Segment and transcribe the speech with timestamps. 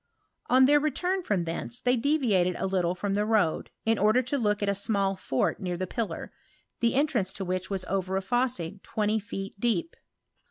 [0.49, 4.37] On their return from thence they deviated a little from the road, in order to
[4.39, 6.33] look at a small fort near the pillar,
[6.79, 9.95] the entrance to which was over a fosse twenty feet deep.